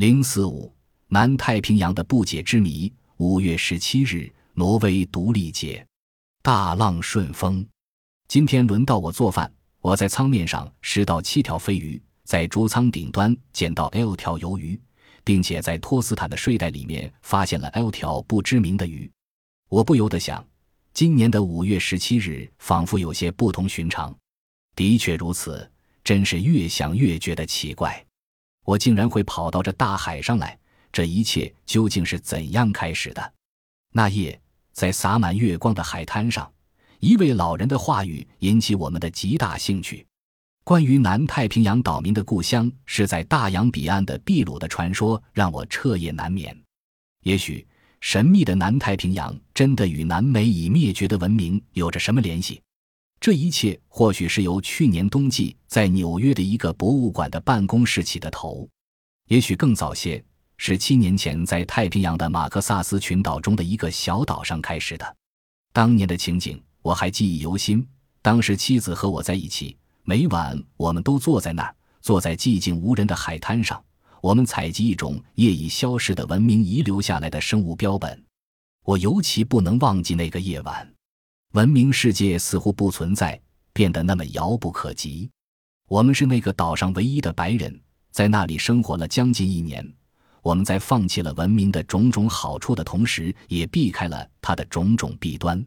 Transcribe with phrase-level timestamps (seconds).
[0.00, 0.74] 零四五，
[1.08, 2.90] 南太平洋的不解之谜。
[3.18, 5.86] 五月十七日，挪威独立节，
[6.40, 7.62] 大浪顺风。
[8.26, 9.52] 今天轮到我做饭，
[9.82, 14.80] 我在舱面上拾到七条飞鱼，在主舱顶端捡到 L 条鱿鱼，
[15.22, 19.10] 并且在托斯坦的睡袋里面发现了 L 条不知名的鱼。
[19.68, 20.42] 我不由得想，
[20.94, 24.16] 今年的五月十七日仿佛有些不同寻常。
[24.74, 25.70] 的确如此，
[26.02, 28.02] 真是越想越觉得奇怪。
[28.64, 30.58] 我竟然会跑到这大海上来，
[30.92, 33.32] 这一切究竟是怎样开始的？
[33.92, 34.40] 那夜，
[34.72, 36.52] 在洒满月光的海滩上，
[37.00, 40.06] 一位老人的话语引起我们的极大兴趣。
[40.62, 46.56] 关于南太平洋岛民的故乡是在大洋彼岸的秘鲁的传说，让我彻夜难眠。
[47.22, 47.66] 也许，
[48.00, 52.62] 神秘的南太平洋真的与南美已灭绝的文明有着什么联系？
[53.20, 58.66] 这一切或许是由去年冬季在纽约的一个博物馆的办公室起的头，
[59.28, 60.24] 也许更早些，
[60.56, 65.16] 是七年前在太平洋的马克萨斯群岛中的一个小岛上开始的。
[65.70, 67.86] 当年的情景我还记忆犹新。
[68.22, 73.82] 当时妻子和我在一起，每晚我们都坐在那儿，坐在寂静无人的海滩上，
[74.22, 78.24] 我们采集一种业已消失的文明遗留下来的生物标本。
[78.84, 80.90] 我尤其不能忘记那个夜晚。
[81.52, 83.40] 文明世界似乎不存在，
[83.72, 85.28] 变得那么遥不可及。
[85.88, 87.76] 我们是那个岛上唯一的白人，
[88.12, 89.84] 在那里生活了将近一年。
[90.42, 95.64] 我们在放弃了文明的种种好处的同时，也避开了它的种种弊端。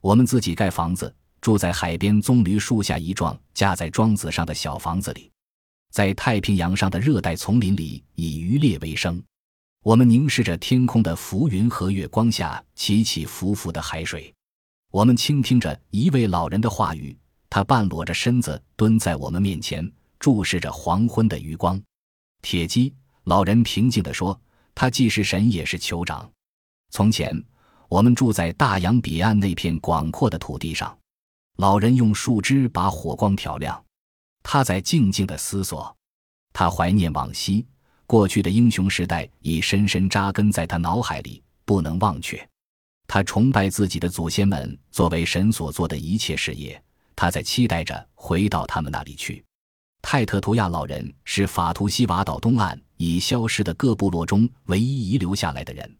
[0.00, 5.28] 我们自己盖房子，住在海边棕榈树下一幢架在桩子上的小房子里，
[5.90, 9.20] 在太平洋上的热带丛林里以渔猎为生。
[9.82, 14.32] 我们凝视着天空的浮云和月光下起起伏伏的海水。
[14.90, 17.16] 我们倾听着一位老人的话语，
[17.50, 21.80] 他半裸着身子蹲在我们面前，注视着黄昏的余光。
[22.42, 24.38] 铁鸡，老人平静地说
[24.74, 26.30] ：“他既是神，也是酋长。
[26.90, 27.44] 从前，
[27.88, 30.96] 我们住在大洋彼岸那片广阔的土地上。”
[31.58, 33.82] 老人用树枝把火光挑亮，
[34.42, 35.94] 他在静静地思索，
[36.52, 37.66] 他怀念往昔，
[38.06, 42.46] 过去的英雄时代已深深扎根在他脑海里，不能忘却。
[43.06, 46.82] 他崇拜自己的祖先们作为神所做的一切事业，
[47.14, 49.44] 他在期待着回到他们那里去。
[50.02, 55.96] 泰特图亚老人是法图西瓦岛东岸已消失的各部落中唯一遗留下来的人。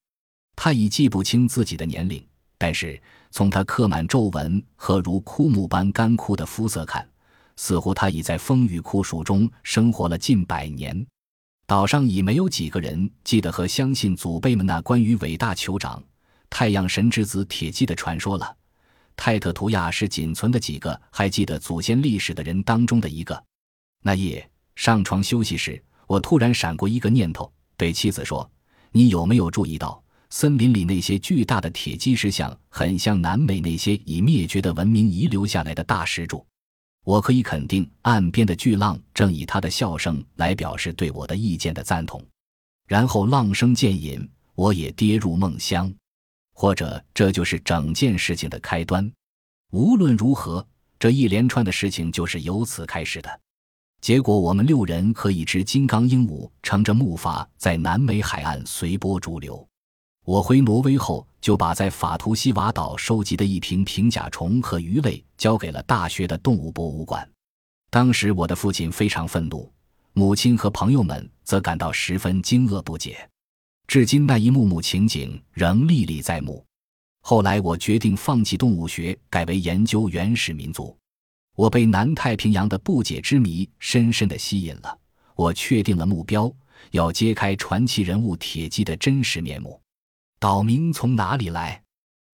[0.54, 2.24] 他已记不清自己的年龄，
[2.56, 3.00] 但是
[3.30, 7.08] 从他刻满皱纹和如枯木般干枯的肤色看，
[7.56, 11.06] 似乎他已在风雨酷暑中生活了近百年。
[11.66, 16.02] 岛上已没有几个人记得和相信祖辈们那关于伟大酋长。
[16.50, 18.56] 太阳神之子铁骑的传说了。
[19.16, 23.42] 泰特图亚是仅存的几个还记得祖先历史的人当中的一个。
[24.02, 28.48] 那夜上床休息时，我突然闪过一个念头，对妻子说
[28.92, 36.46] ：“你有没有注意到，森林里那些巨大的铁基石像，很像南美那些已灭绝的文明遗留下来的大石柱？”
[37.04, 42.22] 我可以肯定，岸边的巨浪正以他的笑声来表示对我的意见的赞同。
[42.86, 45.92] 然后浪声渐隐，我也跌入梦乡。
[46.58, 49.12] 或者这就是整件事情的开端。
[49.72, 50.66] 无论如何，
[50.98, 53.40] 这一连串的事情就是由此开始的。
[54.00, 59.68] 结果，我们六人和一只金刚鹦鹉乘着木筏在南美海岸随波逐流。
[60.24, 67.28] 我回挪威后，就把在法图西瓦岛收集的一瓶平甲虫和鱼类交给了大学的动物博物馆。
[67.90, 69.70] 当时，我的父亲非常愤怒，
[70.14, 73.28] 母亲和朋友们则感到十分惊愕不解。
[73.86, 76.64] 至今，那一幕幕情景仍历历在目。
[77.20, 80.96] 后来，我决定放弃动物学，改为研究原始民族。
[81.54, 84.98] 我被南太平洋的不解之谜深深地吸引了。
[85.36, 86.52] 我确定了目标，
[86.90, 89.80] 要揭开传奇人物铁骑的真实面目。
[90.40, 91.80] 岛民从哪里来？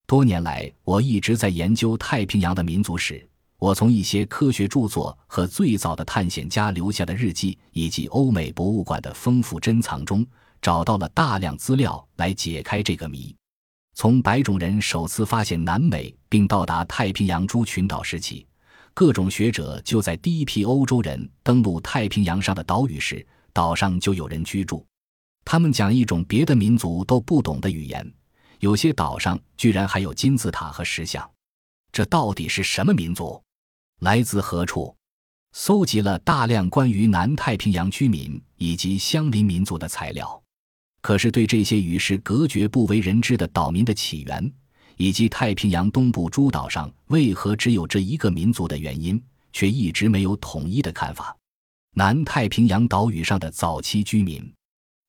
[0.06, 3.28] 多年来，我一直在研究太平洋的民族史。
[3.58, 10.26] 我从一些科学著作和最早的探险家留下的日记，以及欧美博物馆的丰富珍藏中。
[10.62, 13.36] 找到了大量资料来解开这个谜。
[13.94, 18.46] 从白种人首次发现南美并到达太平洋诸群岛时起，
[18.94, 24.86] 各种学者就在第一批欧洲人登陆太平洋上的岛屿时，岛上就有人居住。
[25.44, 28.10] 他们讲一种别的民族都不懂的语言。
[28.60, 31.28] 有些岛上居然还有金字塔和石像。
[31.90, 33.42] 这到底是什么民族？
[34.00, 34.96] 来自何处？
[35.52, 40.41] 搜集了大量关于南太平洋居民以及相邻民族的材料。
[41.02, 44.52] 可是，对这些与世隔绝、不为人知的岛民的起源，
[44.96, 49.20] 以及太平洋东部诸岛上为何只有这一个民族的原因，
[49.52, 51.36] 却一直没有统一的看法。
[51.94, 54.48] 南太平洋岛屿上的早期居民，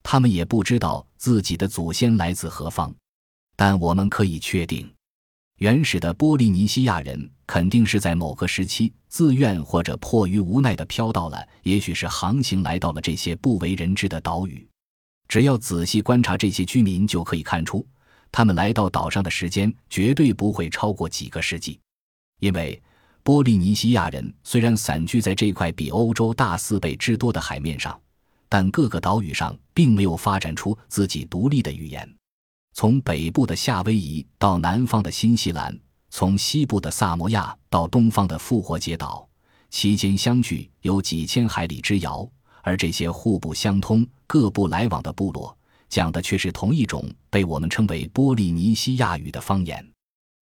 [0.01, 2.94] 他们也不知道自己的祖先来自何方。
[3.56, 4.92] 但我们可以确定，
[5.60, 14.68] 原始的波利尼西亚人肯定是在某个时期自愿或者迫于无奈地飘到了，也许是航行来到了这些不为人知的岛屿。
[15.27, 17.85] 只要仔细观察这些居民，就可以看出，
[18.31, 21.79] 他们来到岛上的时间绝对不会超过几个世纪，
[22.39, 22.81] 因为
[23.23, 27.99] 波利尼西亚人虽然散居在这块比欧洲大四倍之多的海面上，
[28.49, 32.07] 但各个岛屿上并没有发展出自己独立的语言。
[32.73, 35.79] 从北部的夏威夷到南方的新西兰，
[36.09, 39.27] 从西部的萨摩亚到东方的复活节岛，
[39.69, 42.29] 期间相距有几千海里之遥。
[42.63, 45.56] 而这些互不相通、各不来往的部落，
[45.89, 49.88] 讲的却是同一种被我们称为波利尼西亚语的方言。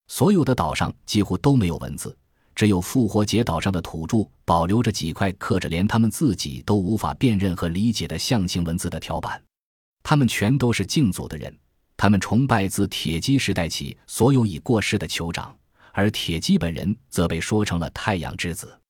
[0.08, 2.16] 所有的岛上几乎都没有文字，
[2.54, 9.42] 只有复活节岛上的土著保留着几块刻着连他们自己都无法辨认和理解的象形文字的条板。
[10.04, 11.54] 他们全都是敬祖的人。
[11.98, 15.56] 他们崇拜自铁基时代起所有已过世的酋长，
[15.92, 18.81] 而铁基本人则被说成了太阳之子。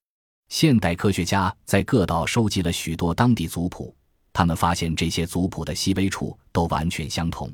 [0.51, 3.95] 现代科学家在各岛收集了许多当地族谱，
[4.33, 7.49] 他们发现这些族谱的细微处都完全相同，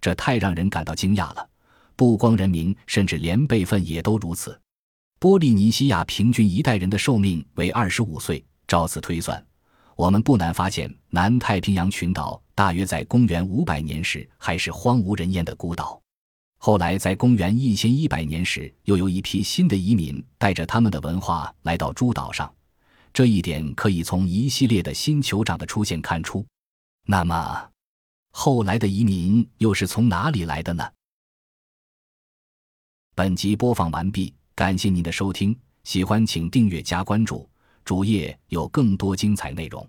[0.00, 1.50] 这太让人感到惊讶了。
[1.96, 4.56] 不光人名，甚至连辈分也都如此。
[5.18, 9.44] 波利尼西亚平均一代人的寿命为二十五岁，照此推算。
[9.96, 16.00] 我们不难发现，南太平洋群岛大约在公元五百年时还是荒无人烟的孤岛，
[16.60, 22.52] 后来在公元一千一百年时，又有一批新的移民带着他们的文化来到诸岛上。
[23.12, 26.44] 这一点可以从一系列的新酋长的出现看出。
[27.06, 27.70] 那么，
[28.32, 30.86] 后来的移民又是从哪里来的呢？
[33.14, 37.48] 本集播放完毕，感谢您的收听，喜欢请订阅加关注。
[37.84, 39.88] 主页有更多精彩内容。